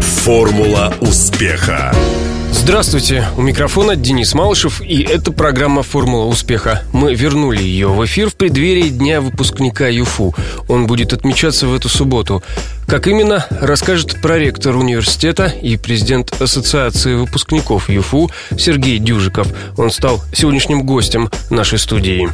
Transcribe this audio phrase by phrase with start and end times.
[0.00, 1.94] Формула успеха.
[2.52, 6.82] Здравствуйте, у микрофона Денис Малышев, и это программа «Формула успеха».
[6.92, 10.34] Мы вернули ее в эфир в преддверии Дня выпускника ЮФУ.
[10.68, 12.42] Он будет отмечаться в эту субботу.
[12.86, 19.48] Как именно, расскажет проректор университета и президент Ассоциации выпускников ЮФУ Сергей Дюжиков.
[19.78, 22.28] Он стал сегодняшним гостем нашей студии.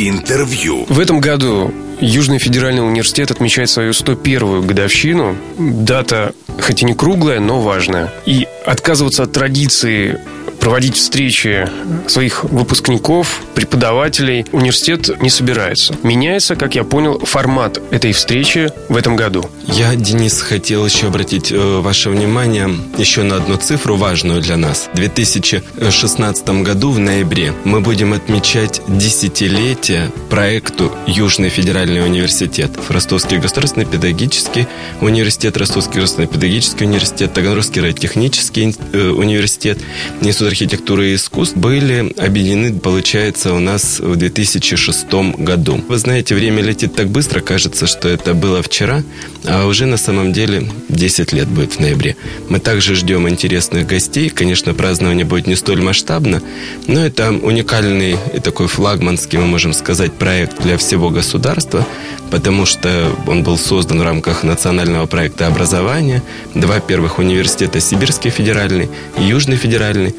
[0.00, 0.86] Интервью.
[0.88, 5.36] В этом году Южный федеральный университет отмечает свою 101-ю годовщину.
[5.58, 8.12] Дата, хоть и не круглая, но важная.
[8.24, 10.20] И отказываться от традиции
[10.60, 11.68] проводить встречи
[12.06, 15.96] своих выпускников, преподавателей университет не собирается.
[16.02, 19.44] Меняется, как я понял, формат этой встречи в этом году.
[19.66, 24.88] Я, Денис, хотел еще обратить э, ваше внимание еще на одну цифру, важную для нас.
[24.92, 32.70] В 2016 году, в ноябре, мы будем отмечать десятилетие проекту Южный федеральный университет.
[32.88, 34.66] Ростовский государственный педагогический
[35.00, 39.78] университет, Ростовский государственный педагогический университет, Таганрогский технический э, университет,
[40.20, 45.06] Институт архитектуры и искусств были объединены, получается, у нас в 2006
[45.38, 45.80] году.
[45.88, 49.02] Вы знаете, время летит так быстро, кажется, что это было вчера,
[49.44, 52.16] а уже на самом деле 10 лет будет в ноябре.
[52.48, 54.30] Мы также ждем интересных гостей.
[54.30, 56.42] Конечно, празднование будет не столь масштабно,
[56.86, 61.86] но это уникальный и такой флагманский, мы можем сказать, проект для всего государства,
[62.30, 66.22] потому что он был создан в рамках национального проекта образования.
[66.54, 68.88] Два первых университета, Сибирский федеральный
[69.18, 70.14] и Южный федеральный.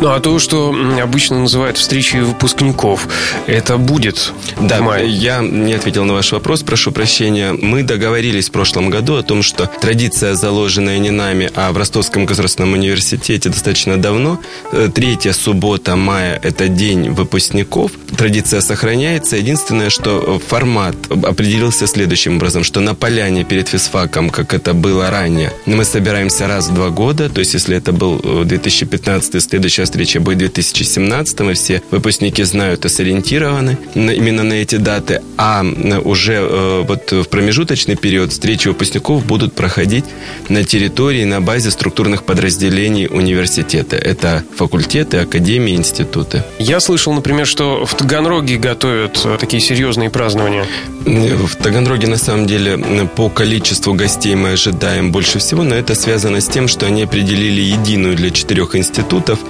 [0.00, 3.08] Ну, а то, что обычно называют встречей выпускников,
[3.46, 7.52] это будет Да, я не ответил на ваш вопрос, прошу прощения.
[7.52, 12.26] Мы договорились в прошлом году о том, что традиция, заложенная не нами, а в Ростовском
[12.26, 14.40] государственном университете достаточно давно,
[14.72, 17.92] э, третья суббота мая– это день выпускников.
[18.16, 19.36] Традиция сохраняется.
[19.36, 25.52] Единственное, что формат определился следующим образом, что на поляне перед физфаком, как это было ранее,
[25.66, 30.20] мы собираемся раз в два года, то есть если это был 2015 э, следующая встреча
[30.20, 35.64] будет в 2017, и все выпускники знают и сориентированы именно на эти даты, а
[36.04, 40.04] уже э, вот в промежуточный период встречи выпускников будут проходить
[40.48, 43.96] на территории, на базе структурных подразделений университета.
[43.96, 46.44] Это факультеты, академии, институты.
[46.60, 50.66] Я слышал, например, что в Таганроге готовят э, такие серьезные празднования.
[51.04, 52.78] В Таганроге, на самом деле,
[53.16, 57.60] по количеству гостей мы ожидаем больше всего, но это связано с тем, что они определили
[57.60, 59.40] единую для четырех институтов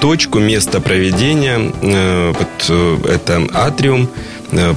[0.00, 1.72] точку, место проведения.
[1.82, 4.08] Э, вот э, это атриум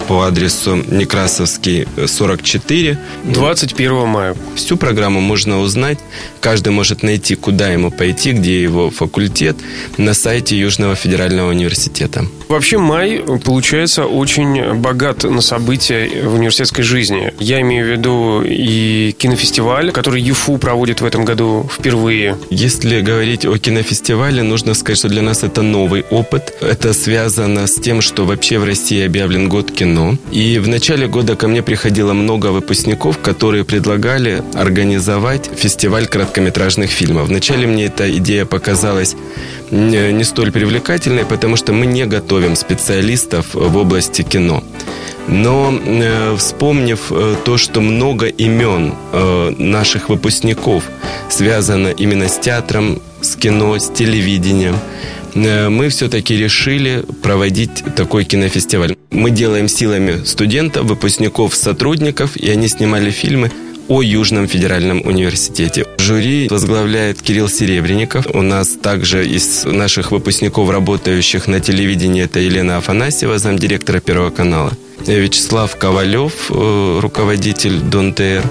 [0.08, 2.98] по адресу Некрасовский 44.
[3.26, 4.36] 21 мая.
[4.56, 6.00] Всю программу можно узнать.
[6.40, 9.58] Каждый может найти, куда ему пойти, где его факультет,
[9.98, 12.26] на сайте Южного федерального университета.
[12.48, 17.34] Вообще май, получается, очень богат на события в университетской жизни.
[17.40, 22.38] Я имею в виду и кинофестиваль, который ЮФУ проводит в этом году впервые.
[22.50, 26.54] Если говорить о кинофестивале, нужно сказать, что для нас это новый опыт.
[26.62, 30.18] Это связано с тем, что вообще в России объявлен год год кино.
[30.32, 37.28] И в начале года ко мне приходило много выпускников, которые предлагали организовать фестиваль короткометражных фильмов.
[37.28, 39.16] Вначале мне эта идея показалась
[39.72, 44.64] не столь привлекательной, потому что мы не готовим специалистов в области кино.
[45.28, 50.84] Но э, вспомнив э, то, что много имен э, наших выпускников
[51.30, 54.76] связано именно с театром, с кино, с телевидением,
[55.36, 58.95] мы все-таки решили проводить такой кинофестиваль.
[59.16, 63.50] Мы делаем силами студентов, выпускников, сотрудников, и они снимали фильмы
[63.88, 65.86] о Южном федеральном университете.
[65.98, 68.28] Жюри возглавляет Кирилл Серебренников.
[68.34, 74.74] У нас также из наших выпускников, работающих на телевидении, это Елена Афанасьева, замдиректора Первого канала.
[75.08, 78.44] Вячеслав Ковалев, э, руководитель Дон ТР.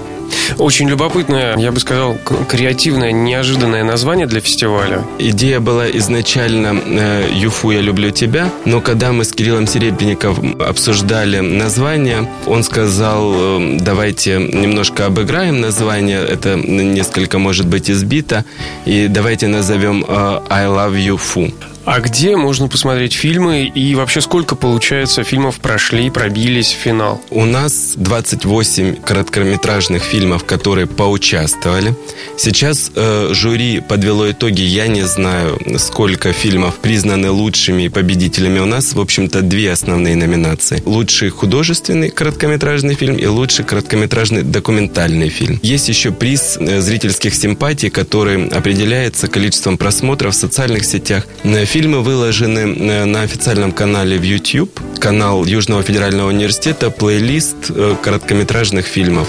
[0.58, 2.16] Очень любопытное, я бы сказал,
[2.48, 5.02] креативное, неожиданное название для фестиваля.
[5.18, 11.40] Идея была изначально э, «Юфу, я люблю тебя», но когда мы с Кириллом Серебренниковым обсуждали
[11.40, 18.44] название, он сказал, э, давайте немножко обыграем название, это несколько, может быть, избито,
[18.86, 21.52] и давайте назовем э, «I love you, Фу».
[21.84, 27.20] А где можно посмотреть фильмы и вообще сколько, получается, фильмов прошли, пробились в финал?
[27.30, 31.94] У нас 28 короткометражных фильмов, которые поучаствовали.
[32.38, 38.60] Сейчас э, жюри подвело итоги, я не знаю, сколько фильмов признаны лучшими победителями.
[38.60, 40.82] У нас, в общем-то, две основные номинации.
[40.86, 45.60] Лучший художественный короткометражный фильм и лучший короткометражный документальный фильм.
[45.62, 52.02] Есть еще приз э, зрительских симпатий, который определяется количеством просмотров в социальных сетях на Фильмы
[52.02, 59.26] выложены на официальном канале в YouTube, канал Южного федерального университета, плейлист короткометражных фильмов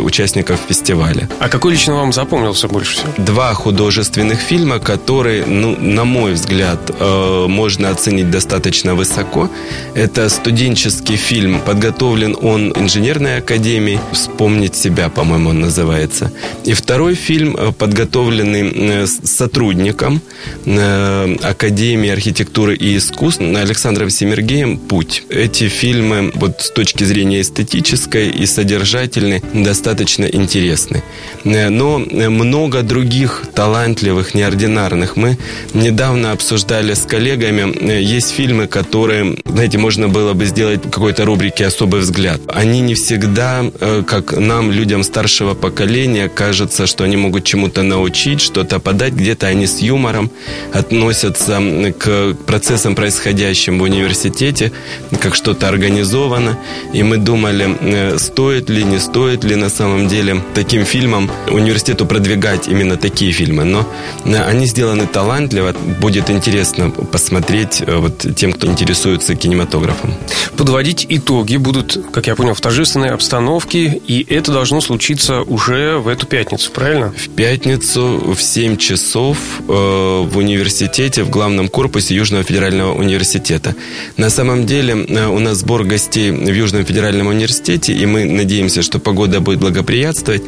[0.00, 1.28] участников фестиваля.
[1.40, 3.08] А какой лично вам запомнился больше всего?
[3.18, 9.50] Два художественных фильма, которые, ну, на мой взгляд, можно оценить достаточно высоко.
[9.96, 16.30] Это студенческий фильм, подготовлен он инженерной академией «Вспомнить себя», по-моему, он называется.
[16.64, 20.22] И второй фильм, подготовленный сотрудником
[20.64, 25.22] Академии архитектуры и искусств Александром Семергеем «Путь».
[25.30, 31.02] Эти фильмы вот с точки зрения эстетической и содержательной достаточно интересны.
[31.42, 35.16] Но много других талантливых, неординарных.
[35.16, 35.38] Мы
[35.72, 42.00] недавно обсуждали с коллегами, есть фильмы, которые, знаете, можно было бы сделать какой-то рубрики «Особый
[42.00, 42.42] взгляд».
[42.48, 48.42] Они не всегда, э, как нам, людям старшего поколения, кажется, что они могут чему-то научить,
[48.42, 49.14] что-то подать.
[49.14, 50.30] Где-то они с юмором
[50.74, 54.72] относятся к процессам, происходящим в университете,
[55.20, 56.58] как что-то организовано.
[56.92, 62.06] И мы думали, э, стоит ли, не стоит ли на самом деле таким фильмам университету
[62.06, 63.64] продвигать именно такие фильмы.
[63.64, 63.86] Но
[64.24, 65.74] э, они сделаны талантливо.
[66.00, 70.14] Будет интересно посмотреть вот тем, кто интересуется кинематографом.
[70.56, 76.08] Подводить итоги будут, как я понял, в торжественной обстановке, и это должно случиться уже в
[76.08, 77.12] эту пятницу, правильно?
[77.16, 79.38] В пятницу в 7 часов
[79.68, 83.74] э, в университете, в главном корпусе Южного федерального университета.
[84.16, 88.82] На самом деле э, у нас сбор гостей в Южном федеральном университете, и мы надеемся,
[88.82, 90.42] что погода будет благоприятствовать,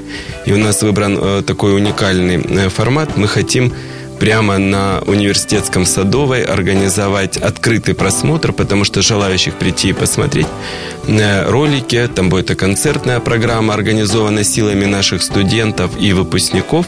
[0.46, 3.16] и у нас выбран э, такой уникальный э, формат.
[3.16, 3.72] Мы хотим
[4.20, 10.46] прямо на университетском Садовой организовать открытый просмотр, потому что желающих прийти и посмотреть
[11.48, 16.86] ролики, там будет и концертная программа, организованная силами наших студентов и выпускников.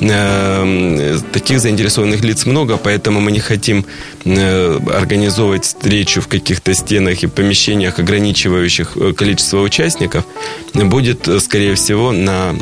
[0.00, 3.86] Э, таких заинтересованных лиц много, поэтому мы не хотим
[4.24, 10.24] э, организовывать встречу в каких-то стенах и помещениях, ограничивающих количество участников.
[10.74, 12.54] Будет, скорее всего, на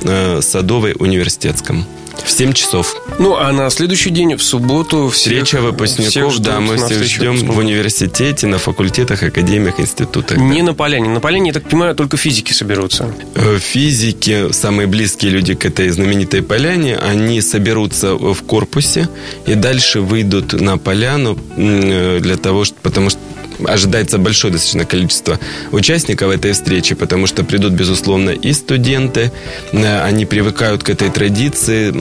[0.43, 1.87] Садовой университетском.
[2.25, 2.97] В 7 часов.
[3.19, 7.37] Ну, а на следующий день, в субботу, всех, Встреча выпускников, всех да, мы всех ждем
[7.37, 10.39] в университете, на факультетах, академиях, институтах.
[10.39, 10.67] Не да.
[10.67, 11.09] на поляне.
[11.09, 13.13] На поляне, я так понимаю, только физики соберутся.
[13.35, 19.09] Э, физики, самые близкие люди к этой знаменитой поляне, они соберутся в корпусе
[19.47, 23.19] и дальше выйдут на поляну э, для того, что, потому что
[23.67, 25.39] ожидается большое достаточно количество
[25.73, 29.33] участников этой встречи, потому что придут, безусловно, и студенты,
[29.73, 31.93] э, они привыкают к этой традиции,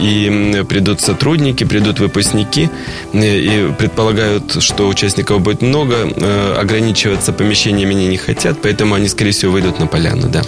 [0.00, 2.68] и придут сотрудники, придут выпускники,
[3.12, 9.08] э, и предполагают, что участников будет много, э, ограничиваться помещениями они не хотят, поэтому они,
[9.08, 10.42] скорее всего, выйдут на поляну, да.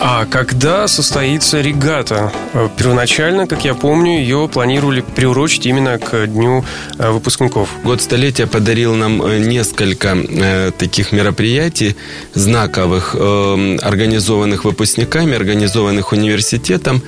[0.00, 2.32] А когда состоится регата?
[2.76, 6.64] Первоначально, как я помню, ее планировали приурочить именно к Дню
[6.98, 7.68] выпускников.
[7.84, 11.96] Год столетия подарил нам несколько э, таких мероприятий
[12.34, 17.02] знаковых, э, организованных выпускниками, организованных университетом,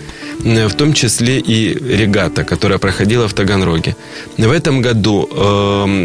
[0.44, 3.96] э, в том числе и регата, которая проходила в Таганроге.
[4.38, 5.28] В этом году,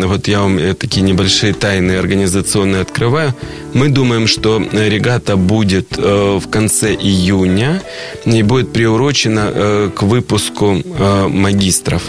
[0.08, 3.34] вот я вам такие небольшие тайны организационные открываю,
[3.74, 7.82] мы думаем, что регата будет в конце июня
[8.26, 10.82] и будет приурочена к выпуску
[11.30, 12.02] магистров.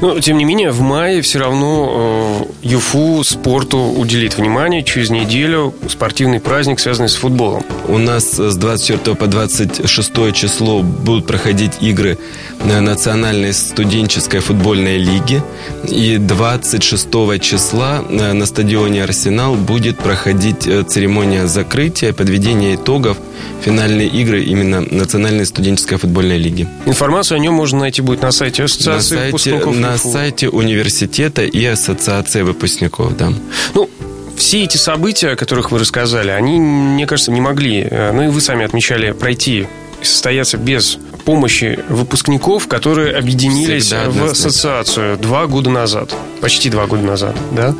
[0.00, 4.82] Но, тем не менее, в мае все равно э, ЮФУ спорту уделит внимание.
[4.82, 7.64] Через неделю спортивный праздник, связанный с футболом.
[7.88, 12.18] У нас с 24 по 26 число будут проходить игры
[12.64, 15.42] Национальной студенческой футбольной лиги.
[15.88, 17.08] И 26
[17.40, 23.16] числа э, на стадионе «Арсенал» будет проходить э, церемония закрытия, подведения итогов
[23.62, 26.68] финальные игры именно Национальной студенческой футбольной лиги.
[26.86, 31.64] Информацию о нем можно найти будет на сайте Ассоциации на сайте, На сайте университета и
[31.64, 33.32] Ассоциации выпускников, да.
[33.74, 33.90] Ну,
[34.36, 38.28] все эти события, о которых вы рассказали, они, мне кажется, не могли, э, ну и
[38.28, 39.66] вы сами отмечали, пройти
[40.02, 46.14] состояться без помощи выпускников, которые объединились Всегда в ассоциацию два года назад.
[46.40, 47.74] Почти два года назад, да?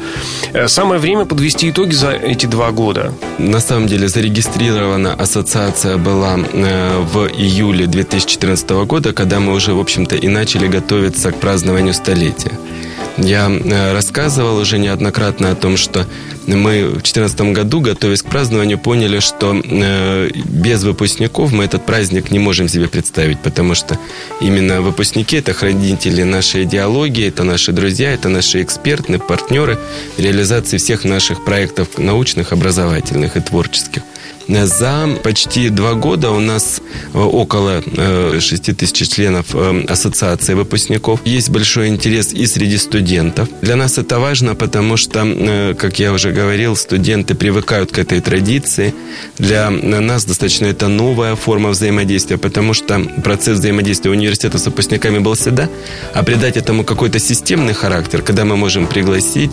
[0.52, 3.12] Э, самое время подвести итоги за эти два года.
[3.38, 9.78] На самом деле зарегистрирована ассоциация была э, в июле 2014 года, когда мы уже, в
[9.78, 12.52] общем-то, и начали готовиться к празднованию столетия.
[13.18, 16.06] Я э, рассказывал уже неоднократно о том, что
[16.46, 22.30] мы в 2014 году, готовясь к празднованию, поняли, что э, без выпускников мы этот праздник
[22.30, 23.98] не можем себе представить, потому что
[24.40, 29.78] именно выпускники– это хранители нашей идеологии, это наши друзья, это наши эксперты, партнеры
[30.18, 34.02] реализации всех наших проектов научных, образовательных и творческих.
[34.48, 36.80] За почти два года у нас
[37.14, 37.82] около
[38.38, 39.54] 6 тысяч членов
[39.88, 41.20] ассоциации выпускников.
[41.24, 43.48] Есть большой интерес и среди студентов.
[43.60, 48.94] Для нас это важно, потому что, как я уже говорил, студенты привыкают к этой традиции.
[49.38, 55.34] Для нас достаточно это новая форма взаимодействия, потому что процесс взаимодействия университета с выпускниками был
[55.34, 55.68] всегда,
[56.14, 59.50] а придать этому какой-то системный характер, когда мы можем пригласить,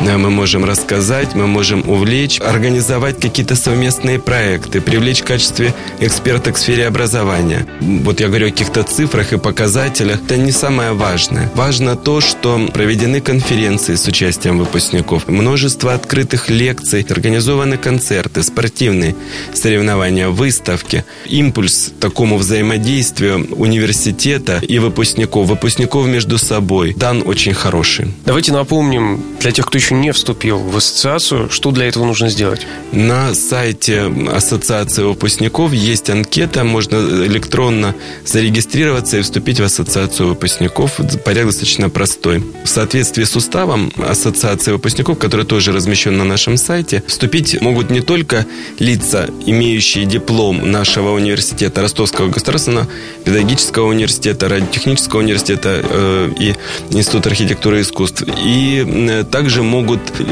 [0.00, 6.52] э, мы можем рассказать, мы можем увлечь, организовать какие-то совместные проекты, привлечь в качестве эксперта
[6.52, 7.66] к сфере образования.
[7.80, 10.20] Вот я говорю о каких-то цифрах и показателях.
[10.24, 11.50] Это не самое важное.
[11.54, 19.14] Важно то, что проведены конференции с участием выпускников, множество открытых лекций, организованы концерты, спортивные
[19.52, 21.04] соревнования, выставки.
[21.26, 28.06] Импульс такому взаимодействию университета и выпускников, выпускников между собой дан очень хороший.
[28.24, 32.66] Давайте напомним для тех, кто еще не вступил в ассоциацию, что для этого нужно сделать.
[32.92, 41.00] На сайте Ассоциации выпускников есть анкета, можно электронно зарегистрироваться и вступить в Ассоциацию выпускников.
[41.24, 42.42] Порядок достаточно простой.
[42.64, 48.00] В соответствии с уставом Ассоциации выпускников, который тоже размещен на нашем сайте, вступить могут не
[48.00, 48.46] только
[48.78, 52.88] лица, имеющие диплом нашего университета, Ростовского государственного
[53.24, 56.54] педагогического университета, радиотехнического университета э, и
[56.90, 58.24] Института архитектуры и искусств.
[58.44, 60.22] И э, также могут э,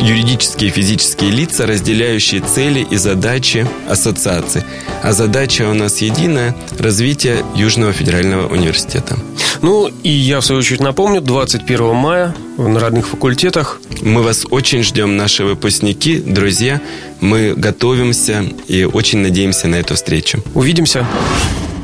[0.00, 2.96] юридические и физические лица, разделяющие цели и
[3.32, 4.62] задачи ассоциации.
[5.02, 9.16] А задача у нас единая– развитие Южного федерального университета.
[9.62, 13.80] Ну, и я, в свою очередь, напомню, 21 мая на родных факультетах.
[14.02, 16.80] Мы вас очень ждем, наши выпускники, друзья.
[17.20, 20.42] Мы готовимся и очень надеемся на эту встречу.
[20.54, 21.06] Увидимся.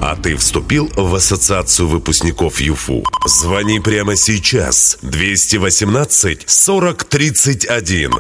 [0.03, 3.05] А ты вступил в ассоциацию выпускников ЮФУ?
[3.27, 4.99] Звони прямо сейчас.
[5.03, 8.11] 218 40 31.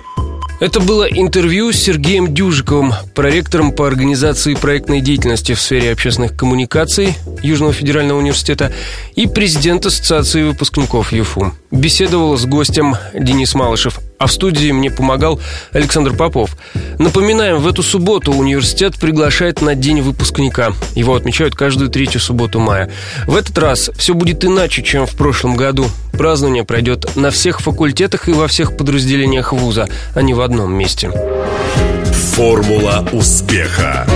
[0.60, 7.16] Это было интервью с Сергеем Дюжиковым, проректором по организации проектной деятельности в сфере общественных коммуникаций
[7.44, 8.72] Южного федерального университета
[9.14, 11.54] и президент Ассоциации выпускников ЮФУ.
[11.70, 15.40] Беседовал с гостем Денис Малышев, а в студии мне помогал
[15.72, 16.56] Александр Попов.
[16.98, 20.72] Напоминаем, в эту субботу университет приглашает на День выпускника.
[20.94, 22.90] Его отмечают каждую третью субботу мая.
[23.26, 25.86] В этот раз все будет иначе, чем в прошлом году.
[26.12, 31.10] Празднование пройдет на всех факультетах и во всех подразделениях вуза, а не в одном месте.
[32.34, 34.06] Формула успеха.